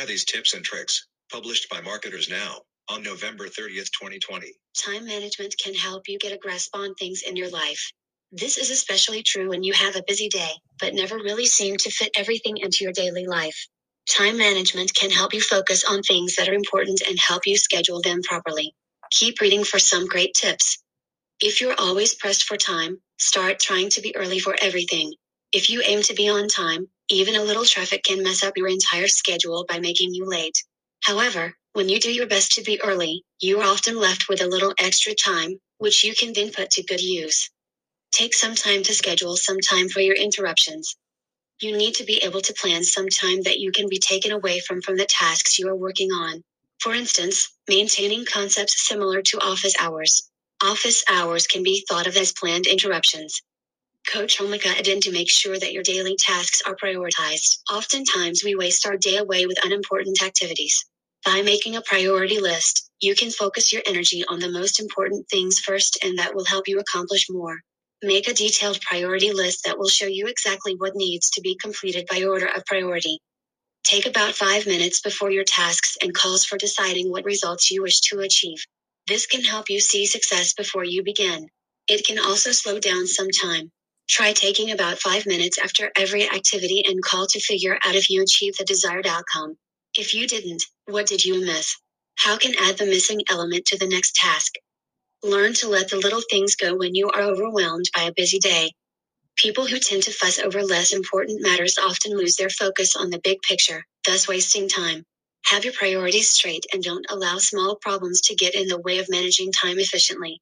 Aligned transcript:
Try 0.00 0.06
these 0.06 0.24
tips 0.24 0.54
and 0.54 0.64
tricks, 0.64 1.08
published 1.30 1.68
by 1.68 1.82
Marketers 1.82 2.30
Now 2.30 2.62
on 2.88 3.02
November 3.02 3.48
30th, 3.48 3.90
2020. 3.92 4.50
Time 4.82 5.06
management 5.06 5.54
can 5.62 5.74
help 5.74 6.08
you 6.08 6.18
get 6.18 6.32
a 6.32 6.38
grasp 6.38 6.74
on 6.74 6.94
things 6.94 7.20
in 7.20 7.36
your 7.36 7.50
life. 7.50 7.92
This 8.32 8.56
is 8.56 8.70
especially 8.70 9.22
true 9.22 9.50
when 9.50 9.62
you 9.62 9.74
have 9.74 9.96
a 9.96 10.04
busy 10.08 10.30
day, 10.30 10.52
but 10.78 10.94
never 10.94 11.16
really 11.16 11.44
seem 11.44 11.76
to 11.76 11.90
fit 11.90 12.12
everything 12.16 12.56
into 12.56 12.78
your 12.80 12.94
daily 12.94 13.26
life. 13.26 13.66
Time 14.08 14.38
management 14.38 14.94
can 14.94 15.10
help 15.10 15.34
you 15.34 15.42
focus 15.42 15.84
on 15.84 16.00
things 16.02 16.34
that 16.36 16.48
are 16.48 16.54
important 16.54 17.02
and 17.06 17.18
help 17.20 17.46
you 17.46 17.58
schedule 17.58 18.00
them 18.00 18.22
properly. 18.22 18.74
Keep 19.10 19.42
reading 19.42 19.64
for 19.64 19.78
some 19.78 20.06
great 20.06 20.32
tips. 20.32 20.78
If 21.40 21.60
you're 21.60 21.78
always 21.78 22.14
pressed 22.14 22.44
for 22.44 22.56
time, 22.56 23.02
start 23.18 23.60
trying 23.60 23.90
to 23.90 24.00
be 24.00 24.16
early 24.16 24.38
for 24.38 24.56
everything. 24.62 25.12
If 25.52 25.68
you 25.68 25.82
aim 25.84 26.00
to 26.04 26.14
be 26.14 26.30
on 26.30 26.48
time, 26.48 26.88
even 27.10 27.36
a 27.36 27.42
little 27.42 27.64
traffic 27.64 28.04
can 28.04 28.22
mess 28.22 28.42
up 28.42 28.56
your 28.56 28.68
entire 28.68 29.08
schedule 29.08 29.66
by 29.68 29.80
making 29.80 30.14
you 30.14 30.24
late. 30.26 30.62
However, 31.02 31.54
when 31.72 31.88
you 31.88 32.00
do 32.00 32.12
your 32.12 32.26
best 32.26 32.52
to 32.52 32.62
be 32.62 32.80
early, 32.82 33.24
you 33.40 33.60
are 33.60 33.66
often 33.66 33.98
left 33.98 34.28
with 34.28 34.42
a 34.42 34.48
little 34.48 34.74
extra 34.78 35.14
time, 35.14 35.60
which 35.78 36.04
you 36.04 36.14
can 36.14 36.32
then 36.32 36.52
put 36.52 36.70
to 36.70 36.82
good 36.82 37.00
use. 37.02 37.50
Take 38.12 38.34
some 38.34 38.54
time 38.54 38.82
to 38.84 38.94
schedule 38.94 39.36
some 39.36 39.60
time 39.60 39.88
for 39.88 40.00
your 40.00 40.16
interruptions. 40.16 40.96
You 41.60 41.76
need 41.76 41.94
to 41.96 42.04
be 42.04 42.22
able 42.24 42.42
to 42.42 42.54
plan 42.54 42.84
some 42.84 43.08
time 43.08 43.42
that 43.42 43.60
you 43.60 43.72
can 43.72 43.88
be 43.88 43.98
taken 43.98 44.32
away 44.32 44.60
from 44.60 44.82
from 44.82 44.96
the 44.96 45.06
tasks 45.06 45.58
you 45.58 45.68
are 45.68 45.76
working 45.76 46.12
on. 46.12 46.42
For 46.80 46.94
instance, 46.94 47.48
maintaining 47.68 48.26
concepts 48.26 48.88
similar 48.88 49.22
to 49.22 49.38
office 49.38 49.74
hours. 49.80 50.30
Office 50.62 51.04
hours 51.08 51.46
can 51.46 51.62
be 51.62 51.84
thought 51.88 52.06
of 52.06 52.16
as 52.16 52.32
planned 52.32 52.66
interruptions. 52.66 53.42
Coach 54.12 54.38
Amaka 54.38 54.76
Adin 54.76 55.00
to 55.02 55.12
make 55.12 55.30
sure 55.30 55.56
that 55.56 55.72
your 55.72 55.84
daily 55.84 56.16
tasks 56.18 56.60
are 56.66 56.74
prioritized. 56.74 57.58
Oftentimes, 57.72 58.42
we 58.42 58.56
waste 58.56 58.84
our 58.84 58.96
day 58.96 59.18
away 59.18 59.46
with 59.46 59.64
unimportant 59.64 60.20
activities. 60.20 60.84
By 61.24 61.42
making 61.42 61.76
a 61.76 61.82
priority 61.82 62.40
list, 62.40 62.90
you 63.00 63.14
can 63.14 63.30
focus 63.30 63.72
your 63.72 63.82
energy 63.86 64.24
on 64.28 64.40
the 64.40 64.50
most 64.50 64.80
important 64.80 65.28
things 65.30 65.60
first, 65.60 65.96
and 66.02 66.18
that 66.18 66.34
will 66.34 66.44
help 66.44 66.66
you 66.66 66.80
accomplish 66.80 67.26
more. 67.30 67.60
Make 68.02 68.26
a 68.26 68.34
detailed 68.34 68.80
priority 68.80 69.32
list 69.32 69.62
that 69.64 69.78
will 69.78 69.88
show 69.88 70.06
you 70.06 70.26
exactly 70.26 70.74
what 70.74 70.96
needs 70.96 71.30
to 71.30 71.40
be 71.40 71.56
completed 71.62 72.08
by 72.10 72.24
order 72.24 72.46
of 72.46 72.66
priority. 72.66 73.20
Take 73.84 74.06
about 74.06 74.34
five 74.34 74.66
minutes 74.66 75.00
before 75.00 75.30
your 75.30 75.44
tasks 75.44 75.96
and 76.02 76.12
calls 76.12 76.44
for 76.44 76.58
deciding 76.58 77.10
what 77.10 77.24
results 77.24 77.70
you 77.70 77.82
wish 77.82 78.00
to 78.00 78.18
achieve. 78.20 78.58
This 79.06 79.26
can 79.26 79.44
help 79.44 79.70
you 79.70 79.78
see 79.78 80.04
success 80.04 80.52
before 80.52 80.84
you 80.84 81.04
begin. 81.04 81.48
It 81.86 82.04
can 82.04 82.18
also 82.18 82.50
slow 82.50 82.80
down 82.80 83.06
some 83.06 83.30
time. 83.30 83.70
Try 84.10 84.34
taking 84.34 84.72
about 84.72 85.00
five 85.00 85.26
minutes 85.26 85.58
after 85.58 85.92
every 85.96 86.28
activity 86.28 86.84
and 86.86 87.02
call 87.02 87.28
to 87.28 87.40
figure 87.40 87.78
out 87.84 87.96
if 87.96 88.10
you 88.10 88.22
achieved 88.22 88.58
the 88.58 88.64
desired 88.66 89.06
outcome. 89.06 89.56
If 89.96 90.14
you 90.14 90.28
didn't, 90.28 90.64
what 90.86 91.06
did 91.06 91.24
you 91.24 91.46
miss? 91.46 91.76
How 92.18 92.36
can 92.36 92.54
add 92.60 92.78
the 92.78 92.86
missing 92.86 93.22
element 93.30 93.66
to 93.66 93.78
the 93.78 93.88
next 93.88 94.16
task? 94.16 94.54
Learn 95.22 95.54
to 95.54 95.68
let 95.68 95.90
the 95.90 95.98
little 95.98 96.22
things 96.30 96.56
go 96.56 96.76
when 96.76 96.94
you 96.96 97.10
are 97.10 97.22
overwhelmed 97.22 97.90
by 97.96 98.04
a 98.04 98.14
busy 98.16 98.40
day. 98.40 98.72
People 99.36 99.66
who 99.66 99.78
tend 99.78 100.02
to 100.04 100.12
fuss 100.12 100.38
over 100.40 100.62
less 100.64 100.92
important 100.92 101.42
matters 101.42 101.78
often 101.78 102.16
lose 102.16 102.36
their 102.36 102.50
focus 102.50 102.96
on 102.96 103.10
the 103.10 103.20
big 103.24 103.40
picture, 103.42 103.84
thus 104.06 104.28
wasting 104.28 104.68
time. 104.68 105.04
Have 105.46 105.64
your 105.64 105.74
priorities 105.74 106.30
straight 106.30 106.66
and 106.72 106.82
don't 106.82 107.06
allow 107.10 107.38
small 107.38 107.76
problems 107.76 108.20
to 108.22 108.36
get 108.36 108.54
in 108.56 108.68
the 108.68 108.80
way 108.80 108.98
of 108.98 109.10
managing 109.10 109.52
time 109.52 109.78
efficiently. 109.78 110.40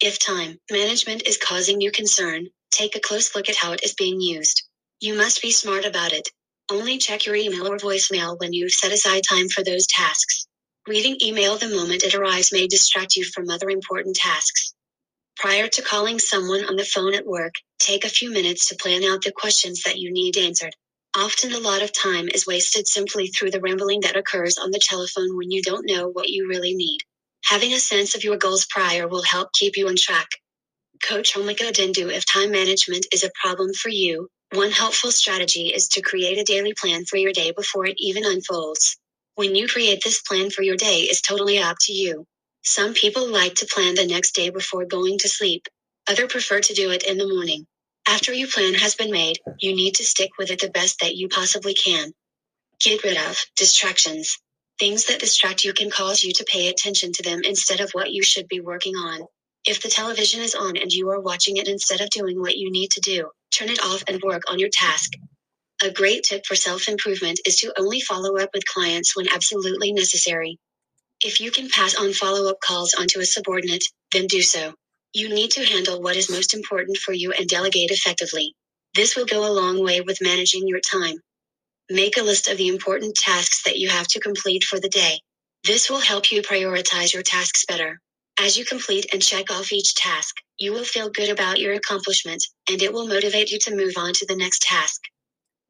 If 0.00 0.18
time 0.18 0.58
management 0.70 1.26
is 1.26 1.38
causing 1.38 1.80
you 1.80 1.90
concern, 1.90 2.48
take 2.78 2.94
a 2.94 3.00
close 3.00 3.34
look 3.34 3.48
at 3.48 3.56
how 3.56 3.72
it 3.72 3.82
is 3.82 3.94
being 3.94 4.20
used. 4.20 4.62
You 5.00 5.16
must 5.16 5.42
be 5.42 5.50
smart 5.50 5.84
about 5.84 6.12
it. 6.12 6.28
Only 6.70 6.98
check 6.98 7.26
your 7.26 7.34
email 7.34 7.66
or 7.66 7.76
voicemail 7.76 8.38
when 8.38 8.52
you've 8.52 8.72
set 8.72 8.92
aside 8.92 9.22
time 9.28 9.48
for 9.48 9.64
those 9.64 9.86
tasks. 9.88 10.46
Reading 10.86 11.18
email 11.20 11.56
the 11.56 11.68
moment 11.68 12.04
it 12.04 12.14
arrives 12.14 12.52
may 12.52 12.68
distract 12.68 13.16
you 13.16 13.24
from 13.24 13.50
other 13.50 13.68
important 13.68 14.14
tasks. 14.16 14.74
Prior 15.36 15.66
to 15.66 15.82
calling 15.82 16.18
someone 16.18 16.64
on 16.64 16.76
the 16.76 16.84
phone 16.84 17.14
at 17.14 17.26
work, 17.26 17.54
take 17.80 18.04
a 18.04 18.10
few 18.10 18.30
minutes 18.30 18.68
to 18.68 18.76
plan 18.76 19.02
out 19.04 19.22
the 19.22 19.32
questions 19.32 19.82
that 19.82 19.98
you 19.98 20.12
need 20.12 20.36
answered. 20.36 20.74
Often 21.16 21.54
a 21.54 21.60
lot 21.60 21.82
of 21.82 21.92
time 21.92 22.28
is 22.32 22.46
wasted 22.46 22.86
simply 22.86 23.28
through 23.28 23.50
the 23.50 23.60
rambling 23.60 24.02
that 24.02 24.16
occurs 24.16 24.56
on 24.56 24.70
the 24.70 24.80
telephone 24.80 25.36
when 25.36 25.50
you 25.50 25.62
don't 25.62 25.86
know 25.86 26.08
what 26.08 26.28
you 26.28 26.48
really 26.48 26.74
need. 26.74 26.98
Having 27.44 27.72
a 27.72 27.80
sense 27.80 28.14
of 28.14 28.24
your 28.24 28.36
goals 28.36 28.66
prior 28.66 29.08
will 29.08 29.22
help 29.22 29.52
keep 29.52 29.76
you 29.76 29.88
on 29.88 29.96
track. 29.96 30.28
Coach 31.02 31.36
oh 31.36 31.42
Amaka 31.42 31.72
Dindu 31.72 32.12
if 32.12 32.26
time 32.26 32.52
management 32.52 33.06
is 33.12 33.24
a 33.24 33.30
problem 33.42 33.74
for 33.74 33.90
you, 33.90 34.28
one 34.54 34.70
helpful 34.72 35.12
strategy 35.12 35.68
is 35.74 35.88
to 35.88 36.02
create 36.02 36.38
a 36.38 36.44
daily 36.44 36.74
plan 36.74 37.04
for 37.04 37.16
your 37.18 37.32
day 37.32 37.52
before 37.56 37.86
it 37.86 37.96
even 37.98 38.24
unfolds. 38.24 38.98
When 39.36 39.54
you 39.54 39.68
create 39.68 40.02
this 40.04 40.22
plan 40.22 40.50
for 40.50 40.62
your 40.62 40.76
day 40.76 41.00
is 41.02 41.20
totally 41.22 41.58
up 41.58 41.76
to 41.82 41.92
you. 41.92 42.26
Some 42.64 42.94
people 42.94 43.28
like 43.28 43.56
to 43.56 43.66
plan 43.66 43.94
the 43.96 44.06
next 44.06 44.34
day 44.34 44.50
before 44.50 44.86
going 44.86 45.18
to 45.20 45.28
sleep. 45.28 45.66
Other 46.08 46.28
prefer 46.28 46.60
to 46.60 46.74
do 46.74 46.90
it 46.90 47.04
in 47.04 47.18
the 47.18 47.28
morning. 47.28 47.66
After 48.08 48.32
your 48.32 48.48
plan 48.48 48.74
has 48.74 48.94
been 48.96 49.12
made, 49.12 49.38
you 49.60 49.76
need 49.76 49.96
to 49.96 50.04
stick 50.04 50.30
with 50.38 50.50
it 50.50 50.60
the 50.60 50.70
best 50.70 51.00
that 51.00 51.16
you 51.16 51.28
possibly 51.28 51.74
can. 51.74 52.12
Get 52.80 53.04
rid 53.04 53.16
of 53.18 53.38
distractions. 53.56 54.38
Things 54.78 55.06
that 55.06 55.20
distract 55.20 55.64
you 55.64 55.72
can 55.72 55.90
cause 55.90 56.22
you 56.24 56.32
to 56.34 56.44
pay 56.44 56.68
attention 56.68 57.12
to 57.14 57.22
them 57.24 57.40
instead 57.44 57.80
of 57.80 57.90
what 57.92 58.12
you 58.12 58.22
should 58.22 58.48
be 58.48 58.60
working 58.60 58.94
on. 58.96 59.22
If 59.68 59.82
the 59.82 59.90
television 59.90 60.42
is 60.42 60.56
on 60.56 60.76
and 60.78 60.92
you 60.92 61.10
are 61.10 61.20
watching 61.20 61.58
it 61.58 61.68
instead 61.68 62.02
of 62.02 62.10
doing 62.10 62.40
what 62.40 62.58
you 62.58 62.72
need 62.72 62.90
to 62.92 63.02
do, 63.02 63.30
turn 63.52 63.70
it 63.70 63.84
off 63.84 64.04
and 64.08 64.20
work 64.24 64.42
on 64.50 64.58
your 64.58 64.70
task. 64.72 65.12
A 65.84 65.90
great 65.90 66.24
tip 66.24 66.46
for 66.46 66.56
self 66.56 66.88
improvement 66.88 67.40
is 67.46 67.56
to 67.58 67.72
only 67.78 68.00
follow 68.00 68.38
up 68.38 68.50
with 68.54 68.66
clients 68.66 69.16
when 69.16 69.28
absolutely 69.32 69.92
necessary. 69.92 70.58
If 71.24 71.40
you 71.40 71.50
can 71.50 71.68
pass 71.70 71.96
on 71.96 72.14
follow 72.14 72.50
up 72.50 72.58
calls 72.64 72.94
onto 72.94 73.20
a 73.20 73.26
subordinate, 73.26 73.84
then 74.12 74.28
do 74.28 74.42
so. 74.42 74.74
You 75.14 75.28
need 75.30 75.50
to 75.52 75.66
handle 75.66 76.02
what 76.02 76.16
is 76.16 76.30
most 76.30 76.54
important 76.54 76.98
for 76.98 77.12
you 77.12 77.32
and 77.32 77.48
delegate 77.48 77.90
effectively. 77.90 78.54
This 78.94 79.16
will 79.16 79.26
go 79.26 79.46
a 79.46 79.52
long 79.52 79.84
way 79.84 80.00
with 80.02 80.18
managing 80.22 80.68
your 80.68 80.80
time. 80.80 81.16
Make 81.90 82.18
a 82.18 82.22
list 82.22 82.48
of 82.48 82.58
the 82.58 82.68
important 82.68 83.16
tasks 83.16 83.64
that 83.64 83.78
you 83.78 83.88
have 83.90 84.08
to 84.08 84.20
complete 84.20 84.64
for 84.64 84.80
the 84.80 84.90
day. 84.90 85.20
This 85.64 85.90
will 85.90 86.00
help 86.00 86.32
you 86.32 86.42
prioritize 86.42 87.14
your 87.14 87.22
tasks 87.24 87.64
better. 87.66 88.00
As 88.40 88.56
you 88.56 88.64
complete 88.64 89.06
and 89.12 89.20
check 89.20 89.50
off 89.50 89.72
each 89.72 89.96
task, 89.96 90.36
you 90.58 90.72
will 90.72 90.84
feel 90.84 91.10
good 91.10 91.28
about 91.28 91.58
your 91.58 91.72
accomplishment, 91.72 92.40
and 92.70 92.80
it 92.80 92.92
will 92.92 93.08
motivate 93.08 93.50
you 93.50 93.58
to 93.62 93.74
move 93.74 93.94
on 93.96 94.12
to 94.14 94.26
the 94.26 94.36
next 94.36 94.62
task. 94.62 95.00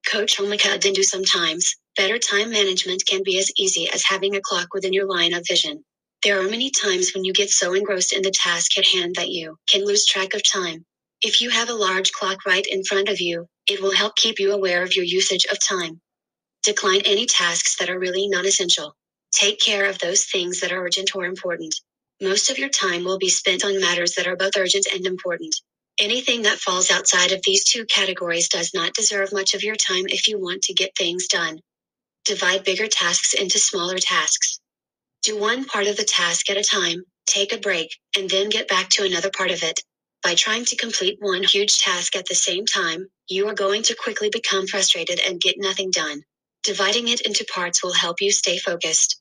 Coach 0.07 0.37
Amaka 0.37 0.79
Dindu 0.79 1.03
sometimes, 1.03 1.75
better 1.97 2.19
time 2.19 2.51
management 2.51 3.07
can 3.07 3.23
be 3.23 3.39
as 3.39 3.51
easy 3.57 3.89
as 3.89 4.05
having 4.05 4.37
a 4.37 4.43
clock 4.43 4.75
within 4.75 4.93
your 4.93 5.07
line 5.07 5.33
of 5.33 5.47
vision. 5.49 5.83
There 6.23 6.39
are 6.39 6.51
many 6.51 6.71
times 6.71 7.15
when 7.15 7.25
you 7.25 7.33
get 7.33 7.49
so 7.49 7.73
engrossed 7.73 8.13
in 8.13 8.21
the 8.21 8.31
task 8.31 8.77
at 8.77 8.87
hand 8.87 9.15
that 9.15 9.31
you 9.31 9.57
can 9.71 9.87
lose 9.87 10.05
track 10.05 10.35
of 10.35 10.43
time. 10.47 10.85
If 11.23 11.41
you 11.41 11.49
have 11.49 11.71
a 11.71 11.75
large 11.75 12.13
clock 12.13 12.45
right 12.47 12.67
in 12.67 12.85
front 12.85 13.09
of 13.09 13.19
you, 13.19 13.47
it 13.67 13.81
will 13.81 13.95
help 13.95 14.15
keep 14.17 14.39
you 14.39 14.53
aware 14.53 14.83
of 14.83 14.95
your 14.95 15.07
usage 15.07 15.47
of 15.51 15.59
time. 15.67 16.03
Decline 16.65 17.01
any 17.07 17.25
tasks 17.25 17.77
that 17.79 17.89
are 17.89 17.99
really 17.99 18.29
non 18.29 18.45
essential. 18.45 18.95
Take 19.33 19.59
care 19.59 19.87
of 19.87 19.99
those 20.01 20.27
things 20.27 20.61
that 20.61 20.73
are 20.73 20.85
urgent 20.85 21.17
or 21.17 21.25
important. 21.25 21.75
Most 22.23 22.51
of 22.51 22.59
your 22.59 22.71
time 22.71 23.05
will 23.05 23.19
be 23.19 23.29
spent 23.29 23.65
on 23.65 23.81
matters 23.81 24.15
that 24.15 24.27
are 24.27 24.37
both 24.37 24.57
urgent 24.57 24.87
and 24.93 25.07
important. 25.07 25.55
Anything 26.01 26.43
that 26.43 26.59
falls 26.61 26.91
outside 26.91 27.33
of 27.33 27.43
these 27.45 27.65
two 27.65 27.85
categories 27.87 28.49
does 28.49 28.73
not 28.75 28.95
deserve 28.95 29.33
much 29.33 29.55
of 29.55 29.63
your 29.63 29.77
time 29.77 30.07
if 30.09 30.29
you 30.29 30.41
want 30.41 30.63
to 30.63 30.75
get 30.75 30.97
things 30.97 31.29
done. 31.29 31.61
Divide 32.27 32.65
bigger 32.65 32.89
tasks 32.89 33.35
into 33.35 33.59
smaller 33.59 33.99
tasks. 33.99 34.61
Do 35.23 35.39
one 35.39 35.65
part 35.67 35.87
of 35.89 35.97
the 35.97 36.05
task 36.05 36.51
at 36.51 36.57
a 36.57 36.65
time, 36.65 37.05
take 37.27 37.53
a 37.53 37.59
break, 37.59 37.91
and 38.17 38.31
then 38.31 38.51
get 38.51 38.69
back 38.69 38.89
to 38.91 39.05
another 39.05 39.31
part 39.31 39.51
of 39.51 39.63
it. 39.65 39.81
By 40.23 40.35
trying 40.35 40.65
to 40.67 40.77
complete 40.77 41.19
one 41.21 41.43
huge 41.45 41.79
task 41.79 42.17
at 42.17 42.27
the 42.27 42.35
same 42.37 42.67
time, 42.67 43.09
you 43.29 43.49
are 43.49 43.55
going 43.55 43.83
to 43.85 43.97
quickly 43.97 44.31
become 44.31 44.67
frustrated 44.69 45.21
and 45.21 45.41
get 45.41 45.57
nothing 45.59 45.91
done. 45.91 46.23
Dividing 46.65 47.09
it 47.09 47.23
into 47.23 47.45
parts 47.53 47.83
will 47.83 47.93
help 47.95 48.21
you 48.21 48.31
stay 48.33 48.59
focused. 48.59 49.21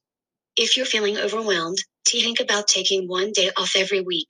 If 0.57 0.77
you're 0.77 0.87
feeling 0.87 1.17
overwhelmed, 1.17 1.79
think 2.09 2.39
about 2.41 2.67
taking 2.67 3.07
one 3.07 3.33
day 3.33 3.51
off 3.57 3.75
every 3.75 4.01
week. 4.01 4.27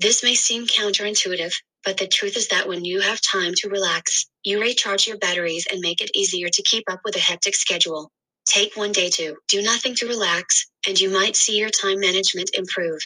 This 0.00 0.22
may 0.24 0.36
seem 0.36 0.68
counterintuitive, 0.68 1.54
but 1.84 1.98
the 1.98 2.08
truth 2.08 2.36
is 2.38 2.48
that 2.48 2.68
when 2.68 2.84
you 2.86 3.00
have 3.00 3.20
time 3.22 3.54
to 3.58 3.70
relax, 3.70 4.26
you 4.44 4.60
recharge 4.60 5.08
your 5.08 5.18
batteries 5.18 5.66
and 5.70 5.80
make 5.80 6.02
it 6.02 6.12
easier 6.14 6.48
to 6.50 6.64
keep 6.64 6.84
up 6.90 7.00
with 7.04 7.16
a 7.16 7.20
hectic 7.20 7.56
schedule. 7.56 8.10
Take 8.46 8.76
one 8.76 8.92
day 8.92 9.10
to 9.10 9.36
do 9.48 9.62
nothing 9.62 9.96
to 9.96 10.08
relax, 10.08 10.66
and 10.88 11.00
you 11.00 11.10
might 11.10 11.36
see 11.36 11.58
your 11.58 11.70
time 11.70 12.00
management 12.00 12.50
improve. 12.54 13.00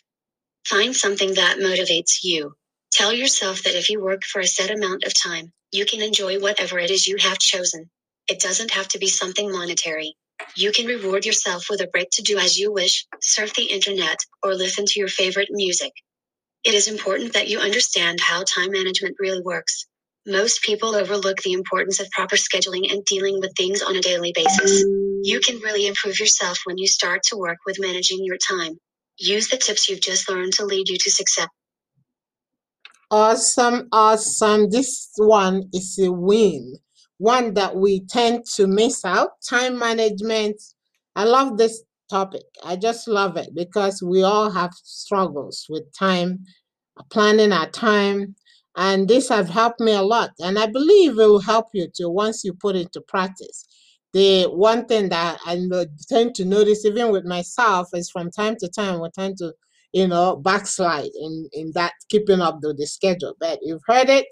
Find 0.66 0.96
something 0.96 1.34
that 1.34 1.58
motivates 1.58 2.20
you. 2.24 2.54
Tell 2.92 3.12
yourself 3.12 3.62
that 3.64 3.76
if 3.76 3.90
you 3.90 4.00
work 4.02 4.24
for 4.24 4.40
a 4.40 4.46
set 4.46 4.70
amount 4.70 5.04
of 5.04 5.14
time, 5.14 5.52
you 5.72 5.86
can 5.86 6.02
enjoy 6.02 6.40
whatever 6.40 6.78
it 6.78 6.90
is 6.90 7.08
you 7.08 7.16
have 7.20 7.38
chosen. 7.38 7.90
It 8.28 8.40
doesn't 8.40 8.72
have 8.72 8.88
to 8.88 8.98
be 8.98 9.08
something 9.08 9.52
monetary. 9.52 10.16
You 10.56 10.72
can 10.72 10.86
reward 10.86 11.24
yourself 11.24 11.66
with 11.70 11.80
a 11.80 11.86
break 11.86 12.10
to 12.12 12.22
do 12.22 12.38
as 12.38 12.58
you 12.58 12.72
wish, 12.72 13.06
surf 13.20 13.54
the 13.54 13.64
internet, 13.64 14.18
or 14.42 14.54
listen 14.54 14.84
to 14.86 15.00
your 15.00 15.08
favorite 15.08 15.48
music. 15.50 15.92
It 16.64 16.74
is 16.74 16.88
important 16.88 17.32
that 17.32 17.48
you 17.48 17.58
understand 17.58 18.20
how 18.20 18.44
time 18.44 18.70
management 18.70 19.16
really 19.18 19.42
works. 19.42 19.86
Most 20.26 20.62
people 20.62 20.94
overlook 20.94 21.42
the 21.42 21.52
importance 21.52 21.98
of 21.98 22.10
proper 22.10 22.36
scheduling 22.36 22.92
and 22.92 23.04
dealing 23.04 23.40
with 23.40 23.56
things 23.56 23.82
on 23.82 23.96
a 23.96 24.00
daily 24.00 24.32
basis. 24.34 24.84
You 25.24 25.40
can 25.40 25.58
really 25.58 25.86
improve 25.86 26.20
yourself 26.20 26.58
when 26.64 26.78
you 26.78 26.86
start 26.86 27.22
to 27.24 27.36
work 27.36 27.58
with 27.66 27.80
managing 27.80 28.24
your 28.24 28.38
time. 28.38 28.78
Use 29.18 29.48
the 29.48 29.56
tips 29.56 29.88
you've 29.88 30.00
just 30.00 30.28
learned 30.28 30.52
to 30.54 30.64
lead 30.64 30.88
you 30.88 30.96
to 30.98 31.10
success. 31.10 31.48
Awesome, 33.10 33.88
awesome. 33.92 34.70
This 34.70 35.10
one 35.16 35.68
is 35.74 35.98
a 35.98 36.10
win. 36.10 36.76
One 37.18 37.54
that 37.54 37.76
we 37.76 38.00
tend 38.06 38.46
to 38.56 38.66
miss 38.66 39.04
out. 39.04 39.30
Time 39.48 39.78
management. 39.78 40.60
I 41.14 41.24
love 41.24 41.58
this 41.58 41.82
topic. 42.10 42.42
I 42.64 42.76
just 42.76 43.08
love 43.08 43.36
it 43.36 43.50
because 43.54 44.02
we 44.02 44.22
all 44.22 44.50
have 44.50 44.72
struggles 44.74 45.66
with 45.68 45.84
time, 45.98 46.44
planning 47.10 47.52
our 47.52 47.68
time, 47.70 48.34
and 48.76 49.08
this 49.08 49.28
have 49.28 49.48
helped 49.48 49.80
me 49.80 49.92
a 49.92 50.02
lot. 50.02 50.30
And 50.40 50.58
I 50.58 50.66
believe 50.66 51.12
it 51.12 51.16
will 51.16 51.40
help 51.40 51.66
you 51.74 51.88
too 51.94 52.10
once 52.10 52.44
you 52.44 52.54
put 52.54 52.76
it 52.76 52.82
into 52.82 53.00
practice. 53.02 53.66
The 54.12 54.44
one 54.44 54.86
thing 54.86 55.08
that 55.08 55.38
I 55.46 55.56
tend 56.08 56.34
to 56.36 56.44
notice, 56.44 56.84
even 56.84 57.12
with 57.12 57.24
myself, 57.24 57.88
is 57.94 58.10
from 58.10 58.30
time 58.30 58.56
to 58.60 58.68
time 58.68 59.00
we 59.00 59.08
tend 59.14 59.38
to, 59.38 59.54
you 59.92 60.06
know, 60.06 60.36
backslide 60.36 61.10
in 61.18 61.48
in 61.52 61.72
that 61.74 61.92
keeping 62.10 62.40
up 62.40 62.58
with 62.62 62.78
the 62.78 62.86
schedule. 62.86 63.34
But 63.40 63.60
you've 63.62 63.82
heard 63.86 64.10
it. 64.10 64.26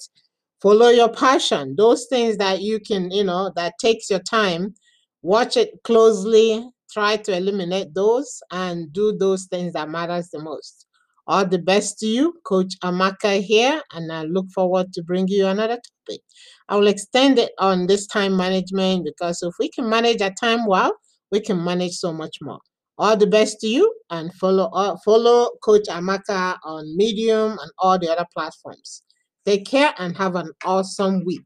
Follow 0.63 0.89
your 0.91 1.11
passion. 1.11 1.75
Those 1.77 2.07
things 2.11 2.37
that 2.37 2.61
you 2.61 2.81
can, 2.81 3.11
you 3.11 3.25
know, 3.25 3.51
that 3.57 3.75
takes 3.79 4.11
your 4.11 4.21
time. 4.21 4.75
Watch 5.23 5.57
it 5.57 5.83
closely. 5.85 6.69
Try 6.93 7.17
to 7.17 7.37
eliminate 7.37 7.95
those 7.95 8.43
and 8.51 8.93
do 8.93 9.17
those 9.17 9.47
things 9.47 9.73
that 9.73 9.89
matters 9.89 10.29
the 10.31 10.41
most. 10.41 10.87
All 11.27 11.47
the 11.47 11.59
best 11.59 11.99
to 12.01 12.07
you, 12.07 12.35
Coach 12.45 12.75
Amaka 12.83 13.41
here, 13.41 13.81
and 13.93 14.13
I 14.13 14.25
look 14.25 14.47
forward 14.51 14.93
to 14.95 15.03
bringing 15.03 15.29
you 15.29 15.47
another 15.47 15.77
topic. 15.77 16.23
I 16.69 16.77
will 16.77 16.89
extend 16.89 17.39
it 17.39 17.53
on 17.59 17.87
this 17.87 18.07
time 18.07 18.37
management 18.37 19.05
because 19.05 19.43
if 19.43 19.55
we 19.59 19.71
can 19.71 19.89
manage 19.89 20.21
our 20.23 20.33
time 20.33 20.67
well, 20.67 20.93
we 21.31 21.41
can 21.41 21.63
manage 21.63 21.93
so 21.93 22.13
much 22.13 22.39
more. 22.43 22.59
All 22.99 23.17
the 23.17 23.29
best 23.29 23.61
to 23.61 23.69
you, 23.69 23.95
and 24.11 24.35
follow 24.35 24.71
uh, 24.75 24.97
follow 25.05 25.51
Coach 25.63 25.87
Amaka 25.89 26.59
on 26.65 26.97
Medium 26.97 27.53
and 27.53 27.71
all 27.79 27.99
the 27.99 28.11
other 28.11 28.27
platforms. 28.35 29.03
Take 29.51 29.67
care 29.67 29.93
and 29.99 30.17
have 30.17 30.37
an 30.37 30.53
awesome 30.65 31.25
week. 31.25 31.43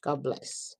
God 0.00 0.22
bless. 0.22 0.76